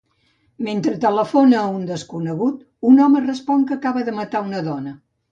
Mentre 0.67 0.93
telefona 1.01 1.59
a 1.65 1.67
un 1.73 1.83
desconegut, 1.89 2.63
un 2.91 3.01
home 3.07 3.21
respon 3.25 3.67
que 3.69 3.77
acaba 3.77 4.03
de 4.07 4.15
matar 4.21 4.41
una 4.47 4.63
dona. 4.69 4.95